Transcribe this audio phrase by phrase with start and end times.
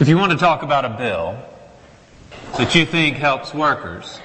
[0.00, 1.38] If you want to talk about a bill
[2.56, 4.20] that you think helps workers,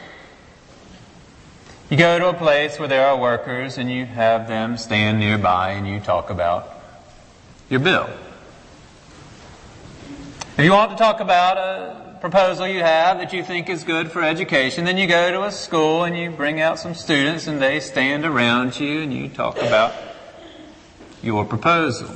[1.89, 5.71] you go to a place where there are workers and you have them stand nearby
[5.71, 6.69] and you talk about
[7.69, 8.09] your bill.
[10.57, 14.09] If you want to talk about a proposal you have that you think is good
[14.09, 17.61] for education, then you go to a school and you bring out some students and
[17.61, 19.93] they stand around you and you talk about
[21.21, 22.09] your proposal.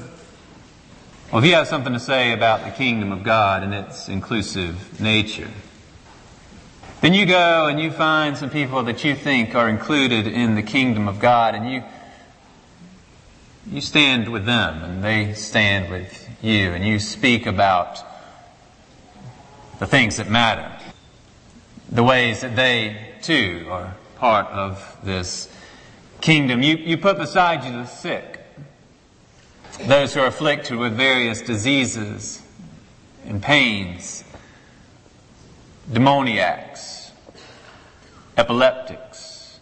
[1.32, 5.47] Well, you have something to say about the kingdom of God and its inclusive nature,
[7.00, 10.61] then you go and you find some people that you think are included in the
[10.61, 11.83] kingdom of God and you
[13.65, 18.00] you stand with them and they stand with you and you speak about
[19.79, 20.69] the things that matter,
[21.89, 25.50] the ways that they too are part of this
[26.19, 26.61] kingdom.
[26.61, 28.40] You, you put beside you the sick
[29.80, 32.42] those who are afflicted with various diseases
[33.25, 34.23] and pains,
[35.92, 37.11] demoniacs,
[38.38, 39.59] epileptics,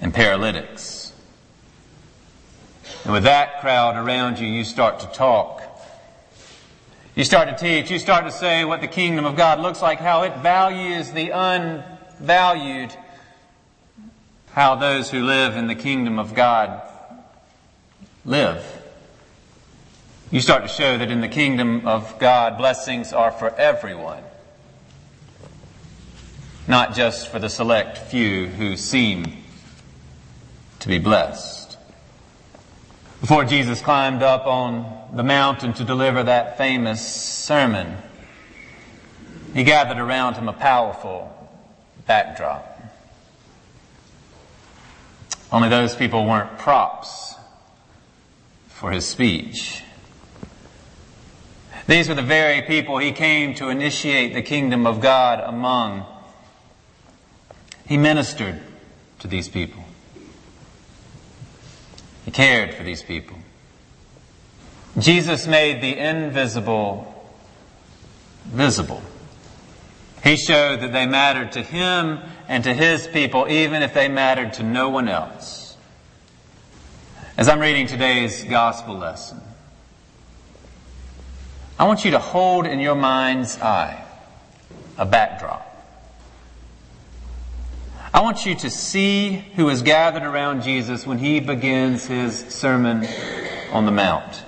[0.00, 1.12] and paralytics.
[3.04, 5.62] And with that crowd around you, you start to talk.
[7.14, 7.90] You start to teach.
[7.90, 11.30] You start to say what the kingdom of God looks like, how it values the
[11.30, 12.94] unvalued,
[14.52, 16.80] how those who live in the kingdom of God
[18.24, 18.64] live.
[20.30, 24.22] You start to show that in the kingdom of God, blessings are for everyone,
[26.68, 29.38] not just for the select few who seem
[30.78, 31.76] to be blessed.
[33.20, 37.96] Before Jesus climbed up on the mountain to deliver that famous sermon,
[39.52, 41.28] he gathered around him a powerful
[42.06, 42.68] backdrop.
[45.50, 47.32] Only those people weren't props
[48.82, 49.80] for his speech.
[51.86, 56.04] These were the very people he came to initiate the kingdom of God among.
[57.86, 58.60] He ministered
[59.20, 59.84] to these people.
[62.24, 63.36] He cared for these people.
[64.98, 67.30] Jesus made the invisible
[68.46, 69.00] visible.
[70.24, 72.18] He showed that they mattered to him
[72.48, 75.61] and to his people, even if they mattered to no one else.
[77.34, 79.40] As I'm reading today's gospel lesson,
[81.78, 84.04] I want you to hold in your mind's eye
[84.98, 85.66] a backdrop.
[88.12, 93.08] I want you to see who is gathered around Jesus when he begins his Sermon
[93.72, 94.42] on the Mount.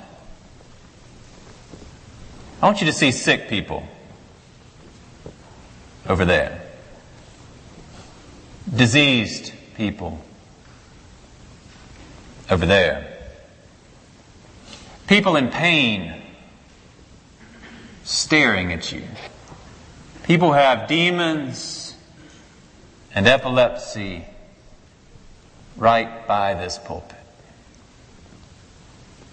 [2.60, 3.82] I want you to see sick people
[6.06, 6.70] over there,
[8.76, 10.22] diseased people
[12.50, 13.10] over there.
[15.06, 16.22] People in pain
[18.04, 19.02] staring at you.
[20.24, 21.94] People have demons
[23.14, 24.24] and epilepsy
[25.76, 27.18] right by this pulpit.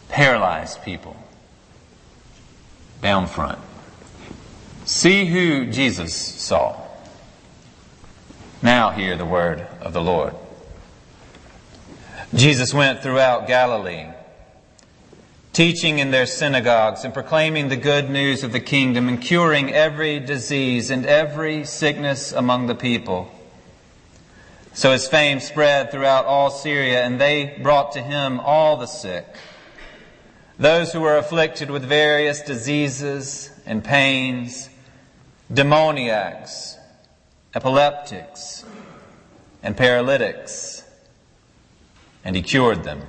[0.09, 1.15] Paralyzed people
[3.01, 3.59] down front.
[4.85, 6.77] See who Jesus saw.
[8.61, 10.35] Now hear the word of the Lord.
[12.33, 14.07] Jesus went throughout Galilee,
[15.51, 20.17] teaching in their synagogues and proclaiming the good news of the kingdom and curing every
[20.21, 23.29] disease and every sickness among the people.
[24.71, 29.25] So his fame spread throughout all Syria, and they brought to him all the sick,
[30.57, 34.69] those who were afflicted with various diseases and pains,
[35.53, 36.77] demoniacs,
[37.53, 38.63] epileptics,
[39.61, 40.70] and paralytics
[42.23, 43.01] and he cured them.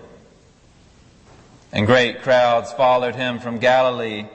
[1.73, 4.27] And great crowds followed him from Galilee,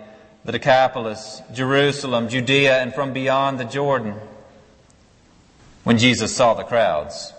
[0.43, 4.15] the Decapolis, Jerusalem, Judea, and from beyond the Jordan.
[5.83, 7.33] When Jesus saw the crowds,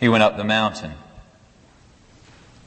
[0.00, 0.92] he went up the mountain.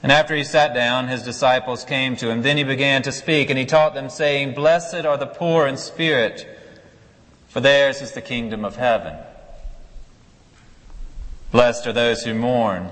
[0.01, 2.41] And after he sat down, his disciples came to him.
[2.41, 5.75] Then he began to speak, and he taught them, saying, Blessed are the poor in
[5.75, 6.47] spirit,
[7.49, 9.15] for theirs is the kingdom of heaven.
[11.51, 12.91] Blessed are those who mourn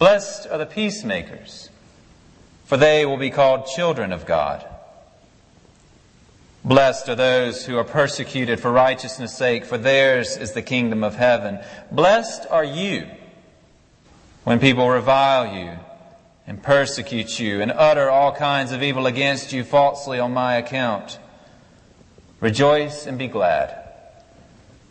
[0.00, 1.68] Blessed are the peacemakers,
[2.64, 4.66] for they will be called children of God.
[6.64, 11.16] Blessed are those who are persecuted for righteousness' sake, for theirs is the kingdom of
[11.16, 11.58] heaven.
[11.92, 13.08] Blessed are you
[14.44, 15.72] when people revile you
[16.46, 21.18] and persecute you and utter all kinds of evil against you falsely on my account.
[22.40, 23.86] Rejoice and be glad,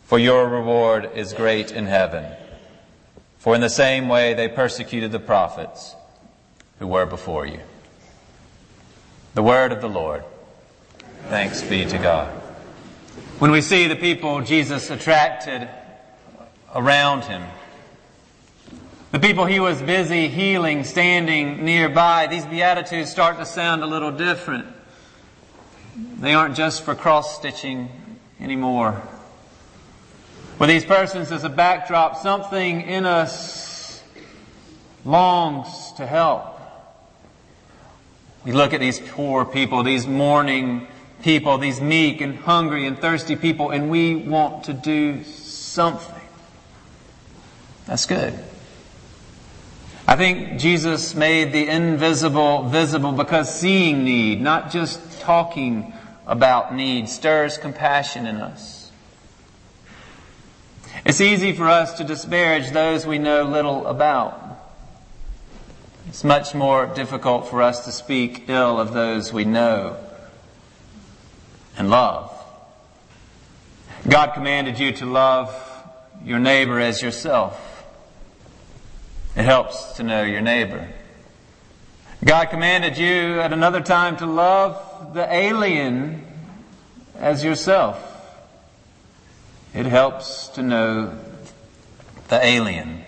[0.04, 2.32] for your reward is great in heaven.
[3.40, 5.96] For in the same way they persecuted the prophets
[6.78, 7.60] who were before you.
[9.32, 10.24] The word of the Lord.
[11.28, 12.28] Thanks be to God.
[13.38, 15.66] When we see the people Jesus attracted
[16.74, 17.42] around him,
[19.10, 24.12] the people he was busy healing standing nearby, these Beatitudes start to sound a little
[24.12, 24.66] different.
[25.96, 27.88] They aren't just for cross stitching
[28.38, 29.02] anymore.
[30.60, 34.02] With these persons as a backdrop, something in us
[35.06, 36.60] longs to help.
[38.44, 40.86] We look at these poor people, these mourning
[41.22, 46.28] people, these meek and hungry and thirsty people, and we want to do something.
[47.86, 48.38] That's good.
[50.06, 55.94] I think Jesus made the invisible visible because seeing need, not just talking
[56.26, 58.79] about need, stirs compassion in us.
[61.10, 64.60] It's easy for us to disparage those we know little about.
[66.06, 69.96] It's much more difficult for us to speak ill of those we know
[71.76, 72.32] and love.
[74.08, 75.52] God commanded you to love
[76.24, 77.84] your neighbor as yourself.
[79.34, 80.90] It helps to know your neighbor.
[82.24, 86.24] God commanded you at another time to love the alien
[87.16, 88.09] as yourself.
[89.72, 91.16] It helps to know
[92.26, 93.04] the alien.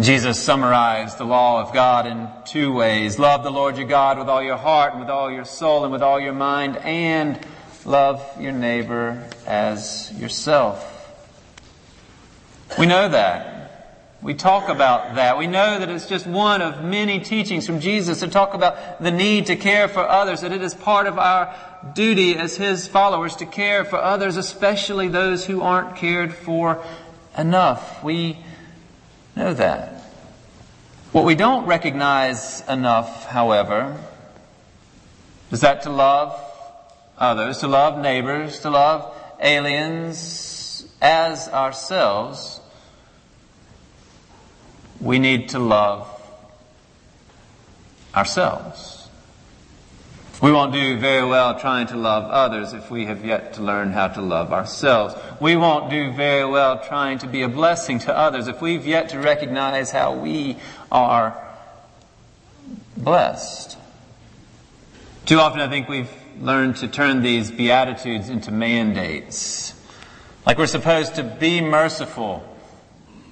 [0.00, 3.18] Jesus summarized the law of God in two ways.
[3.18, 5.92] Love the Lord your God with all your heart and with all your soul and
[5.92, 7.38] with all your mind and
[7.84, 10.94] love your neighbor as yourself.
[12.78, 13.58] We know that.
[14.22, 15.36] We talk about that.
[15.36, 19.10] We know that it's just one of many teachings from Jesus to talk about the
[19.10, 21.54] need to care for others, that it is part of our
[21.94, 26.82] duty as His followers to care for others, especially those who aren't cared for
[27.36, 28.02] enough.
[28.02, 28.38] We
[29.36, 29.94] know that.
[31.12, 33.96] What we don't recognize enough, however,
[35.50, 36.38] is that to love
[37.16, 42.60] others, to love neighbors, to love aliens as ourselves,
[45.00, 46.08] we need to love
[48.14, 48.97] ourselves.
[50.40, 53.90] We won't do very well trying to love others if we have yet to learn
[53.90, 55.16] how to love ourselves.
[55.40, 59.08] We won't do very well trying to be a blessing to others if we've yet
[59.08, 60.56] to recognize how we
[60.92, 61.36] are
[62.96, 63.76] blessed.
[65.26, 69.74] Too often I think we've learned to turn these beatitudes into mandates.
[70.46, 72.44] Like we're supposed to be merciful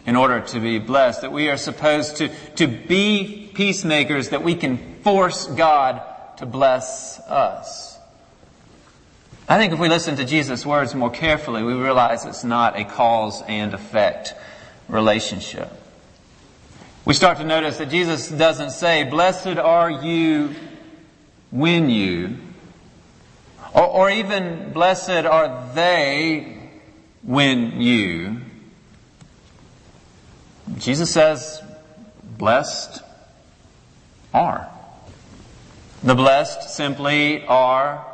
[0.07, 4.57] in order to be blessed, that we are supposed to, to be peacemakers, that we
[4.57, 6.03] can force God
[6.39, 7.99] to bless us.
[9.49, 12.85] I think if we listen to Jesus' words more carefully, we realize it's not a
[12.85, 14.35] cause and effect
[14.89, 15.71] relationship.
[17.05, 20.55] We start to notice that Jesus doesn't say, blessed are you
[21.53, 22.39] when you,
[23.73, 26.71] or, or even blessed are they
[27.23, 28.41] when you.
[30.79, 31.63] Jesus says,
[32.37, 33.03] blessed
[34.35, 34.69] are.
[36.03, 38.07] The blessed simply are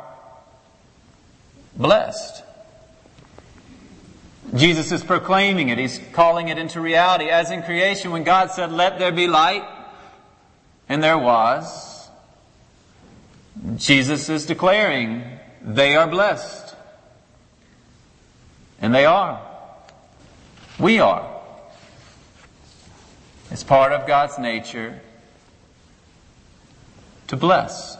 [1.75, 2.43] blessed.
[4.55, 5.77] Jesus is proclaiming it.
[5.77, 7.29] He's calling it into reality.
[7.29, 9.63] As in creation, when God said, let there be light,
[10.87, 12.09] and there was,
[13.75, 15.23] Jesus is declaring,
[15.61, 16.75] they are blessed.
[18.81, 19.41] And they are.
[20.77, 21.29] We are.
[23.49, 24.99] It's part of God's nature
[27.33, 27.97] to bless.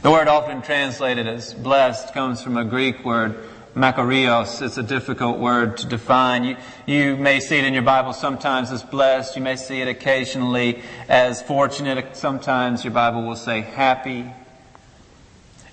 [0.00, 3.36] The word often translated as blessed comes from a Greek word,
[3.74, 4.62] makarios.
[4.62, 6.44] It's a difficult word to define.
[6.44, 9.36] You, you may see it in your Bible sometimes as blessed.
[9.36, 12.16] You may see it occasionally as fortunate.
[12.16, 14.32] Sometimes your Bible will say happy.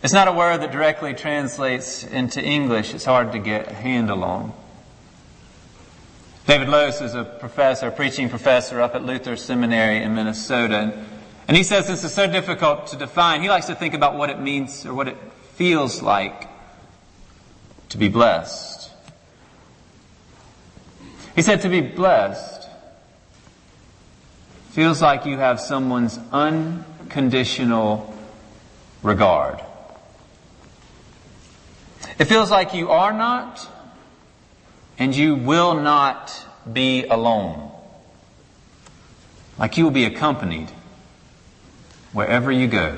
[0.04, 2.94] It's not a word that directly translates into English.
[2.94, 4.52] It's hard to get a handle on.
[6.46, 11.06] David Lose is a professor, a preaching professor up at Luther Seminary in Minnesota.
[11.52, 13.42] And he says this is so difficult to define.
[13.42, 15.18] He likes to think about what it means or what it
[15.56, 16.48] feels like
[17.90, 18.90] to be blessed.
[21.36, 22.70] He said to be blessed
[24.70, 28.16] feels like you have someone's unconditional
[29.04, 29.60] regard.
[32.18, 33.70] It feels like you are not,
[34.98, 37.74] and you will not be alone.
[39.60, 40.72] Like you will be accompanied
[42.14, 42.98] wherever you go.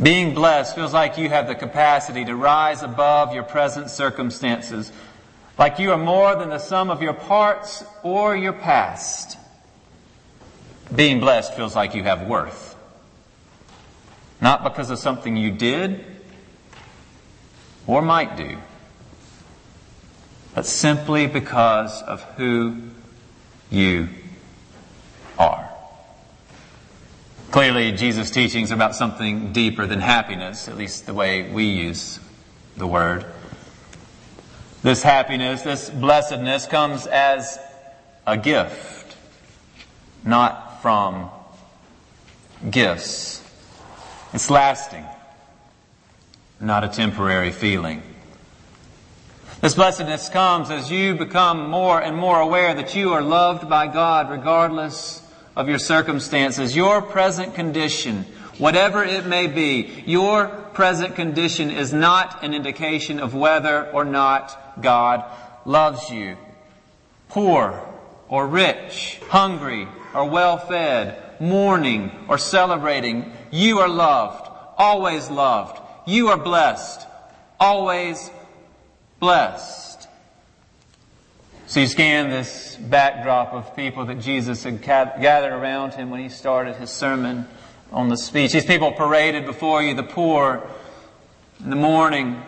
[0.00, 4.90] Being blessed feels like you have the capacity to rise above your present circumstances,
[5.58, 9.36] like you are more than the sum of your parts or your past.
[10.94, 12.76] Being blessed feels like you have worth.
[14.40, 16.02] Not because of something you did
[17.86, 18.56] or might do,
[20.54, 22.76] but simply because of who
[23.70, 24.08] you
[25.38, 25.70] are.
[27.50, 32.20] Clearly, Jesus' teachings about something deeper than happiness, at least the way we use
[32.76, 33.26] the word.
[34.84, 37.58] This happiness, this blessedness comes as
[38.24, 39.16] a gift,
[40.24, 41.28] not from
[42.70, 43.42] gifts.
[44.32, 45.04] It's lasting,
[46.60, 48.00] not a temporary feeling.
[49.60, 53.88] This blessedness comes as you become more and more aware that you are loved by
[53.88, 55.20] God regardless
[55.56, 58.24] of your circumstances, your present condition,
[58.58, 64.80] whatever it may be, your present condition is not an indication of whether or not
[64.82, 65.24] God
[65.64, 66.36] loves you.
[67.28, 67.86] Poor
[68.28, 75.80] or rich, hungry or well fed, mourning or celebrating, you are loved, always loved.
[76.06, 77.06] You are blessed,
[77.58, 78.30] always
[79.18, 79.89] blessed.
[81.70, 86.28] So you scan this backdrop of people that Jesus had gathered around him when he
[86.28, 87.46] started his sermon
[87.92, 88.50] on the speech.
[88.50, 90.68] These people paraded before you the poor,
[91.60, 92.42] the mourning,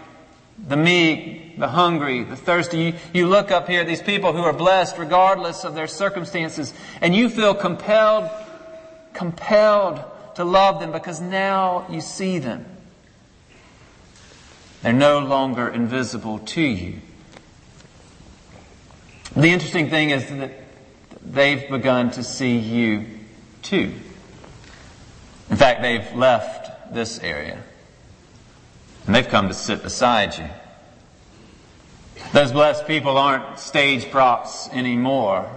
[0.67, 2.79] the meek, the hungry, the thirsty.
[2.79, 6.75] You, you look up here at these people who are blessed regardless of their circumstances,
[7.01, 8.29] and you feel compelled,
[9.15, 10.03] compelled
[10.35, 12.67] to love them because now you see them.
[14.83, 17.03] They're no longer invisible to you.
[19.35, 20.53] The interesting thing is that
[21.25, 23.07] they've begun to see you
[23.63, 23.95] too.
[25.49, 27.63] In fact, they've left this area
[29.07, 30.49] and they've come to sit beside you.
[32.33, 35.51] Those blessed people aren't stage props anymore.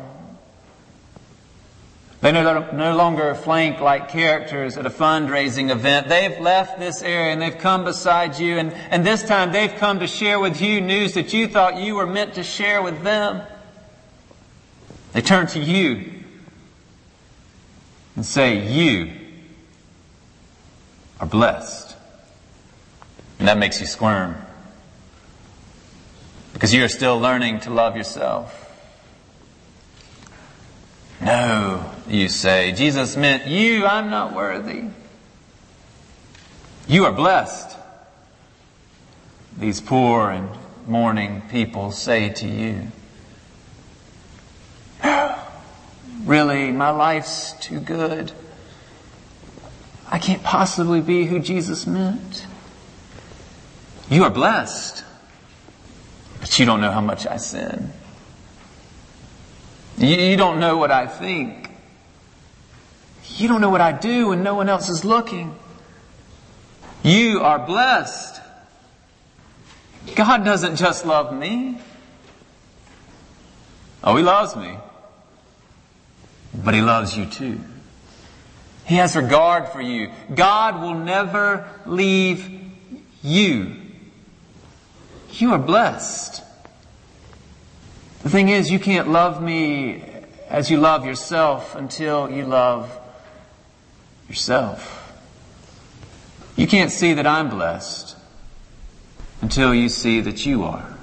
[2.21, 6.07] They no, longer flank like characters at a fundraising event.
[6.07, 9.99] They've left this area and they've come beside you and, and this time they've come
[9.99, 13.41] to share with you news that you thought you were meant to share with them.
[15.15, 16.11] They turn to you
[18.17, 19.13] and say, you
[21.21, 21.95] are blessed.
[23.39, 24.35] And that makes you squirm.
[26.51, 28.77] Because you are still learning to love yourself.
[31.21, 32.73] No, you say.
[32.73, 33.85] Jesus meant you.
[33.85, 34.83] I'm not worthy.
[36.89, 37.77] You are blessed.
[39.57, 40.49] These poor and
[40.85, 42.91] mourning people say to you,
[46.25, 48.31] Really, my life's too good.
[50.09, 52.47] I can't possibly be who Jesus meant.
[54.09, 55.03] You are blessed,
[56.39, 57.91] but you don't know how much I sin.
[59.97, 61.69] You, you don't know what I think.
[63.37, 65.55] You don't know what I do when no one else is looking.
[67.03, 68.41] You are blessed.
[70.15, 71.79] God doesn't just love me.
[74.03, 74.77] Oh, He loves me.
[76.63, 77.59] But He loves you too.
[78.85, 80.11] He has regard for you.
[80.33, 82.61] God will never leave
[83.23, 83.77] you.
[85.31, 86.43] You are blessed.
[88.23, 90.03] The thing is, you can't love me
[90.49, 92.95] as you love yourself until you love
[94.29, 95.01] yourself.
[96.55, 98.15] You can't see that I'm blessed
[99.41, 100.95] until you see that you are.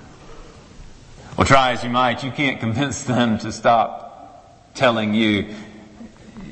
[1.37, 4.02] Well, try as you might, you can't convince them to stop
[4.75, 5.55] telling you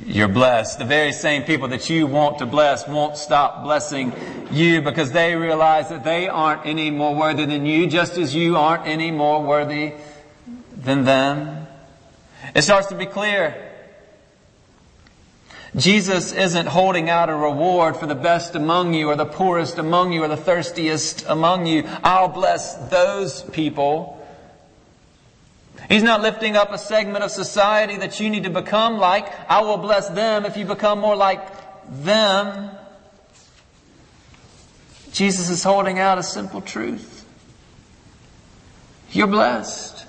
[0.07, 0.79] you're blessed.
[0.79, 4.13] The very same people that you want to bless won't stop blessing
[4.51, 8.57] you because they realize that they aren't any more worthy than you, just as you
[8.57, 9.95] aren't any more worthy
[10.77, 11.67] than them.
[12.55, 13.71] It starts to be clear.
[15.77, 20.13] Jesus isn't holding out a reward for the best among you or the poorest among
[20.13, 21.85] you or the thirstiest among you.
[22.03, 24.20] I'll bless those people.
[25.89, 29.27] He's not lifting up a segment of society that you need to become like.
[29.51, 31.41] I will bless them if you become more like
[32.03, 32.71] them.
[35.13, 37.25] Jesus is holding out a simple truth.
[39.11, 40.07] You're blessed.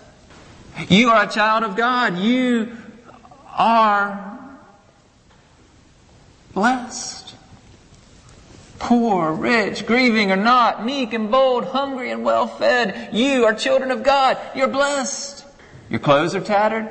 [0.88, 2.18] You are a child of God.
[2.20, 2.78] You
[3.58, 4.40] are
[6.54, 7.36] blessed.
[8.80, 13.92] Poor, rich, grieving or not, meek and bold, hungry and well fed, you are children
[13.92, 14.40] of God.
[14.56, 15.46] You're blessed.
[15.92, 16.90] Your clothes are tattered.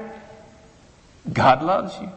[1.33, 2.11] God loves you.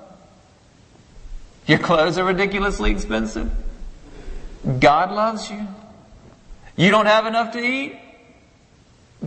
[1.66, 3.50] Your clothes are ridiculously expensive.
[4.82, 5.66] God loves you.
[6.76, 7.98] You don't have enough to eat.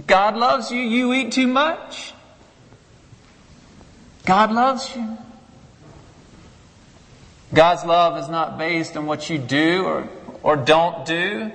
[0.06, 0.80] God loves you.
[0.80, 2.12] You eat too much.
[4.26, 5.16] God loves you.
[7.54, 10.08] God's love is not based on what you do or,
[10.42, 11.50] or don't do.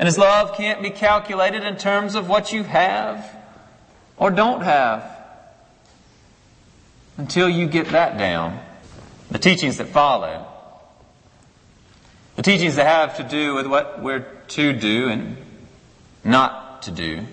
[0.00, 3.36] And His love can't be calculated in terms of what you have
[4.16, 5.17] or don't have
[7.18, 8.60] until you get that down.
[9.30, 10.46] The teachings that follow,
[12.36, 15.36] the teachings that have to do with what we're to do and
[16.24, 17.26] not to do,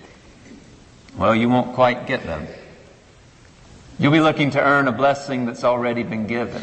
[1.16, 2.46] well, you won't quite get them.
[3.98, 6.62] You'll be looking to earn a blessing that's already been given.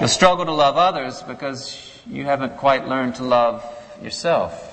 [0.00, 3.64] You'll struggle to love others because you haven't quite learned to love
[4.02, 4.72] yourself.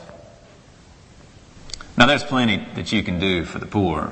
[1.95, 4.11] Now, there's plenty that you can do for the poor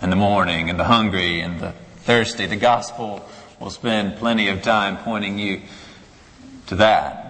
[0.00, 2.46] and the mourning and the hungry and the thirsty.
[2.46, 3.28] The gospel
[3.58, 5.62] will spend plenty of time pointing you
[6.66, 7.26] to that.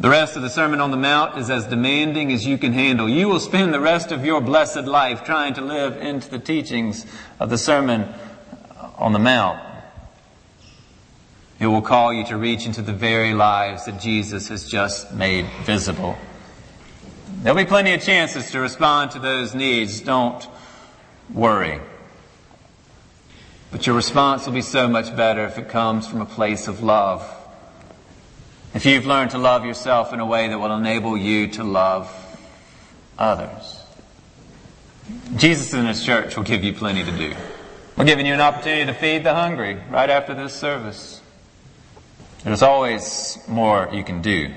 [0.00, 3.08] The rest of the Sermon on the Mount is as demanding as you can handle.
[3.08, 7.06] You will spend the rest of your blessed life trying to live into the teachings
[7.40, 8.12] of the Sermon
[8.98, 9.60] on the Mount.
[11.58, 15.46] It will call you to reach into the very lives that Jesus has just made
[15.62, 16.18] visible.
[17.42, 20.00] There'll be plenty of chances to respond to those needs.
[20.00, 20.46] Don't
[21.32, 21.80] worry.
[23.70, 26.82] But your response will be so much better if it comes from a place of
[26.82, 27.28] love.
[28.74, 32.08] If you've learned to love yourself in a way that will enable you to love
[33.18, 33.80] others.
[35.36, 37.34] Jesus and His church will give you plenty to do.
[37.96, 41.20] We're giving you an opportunity to feed the hungry right after this service.
[42.42, 44.52] There's always more you can do.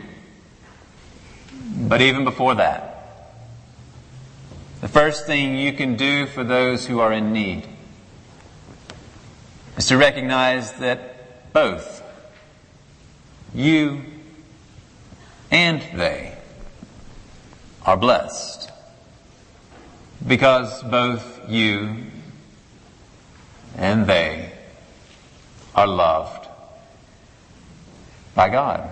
[1.88, 2.97] But even before that,
[4.82, 7.68] the first thing you can do for those who are in need
[9.78, 12.04] is to recognize that both
[13.54, 14.04] you
[15.50, 16.38] and they
[17.86, 18.72] are blessed
[20.26, 21.96] because both you
[23.78, 24.52] and they
[25.76, 26.48] are loved
[28.36, 28.92] by God.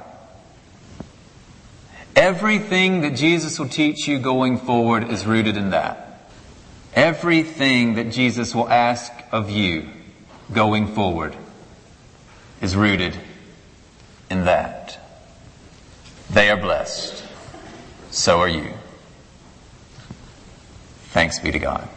[2.15, 6.32] Everything that Jesus will teach you going forward is rooted in that.
[6.93, 9.89] Everything that Jesus will ask of you
[10.54, 11.36] going forward
[12.62, 13.17] is rooted
[14.30, 14.97] in that.
[16.30, 17.23] They are blessed.
[18.12, 18.71] So are you.
[21.10, 21.88] Thanks be to God.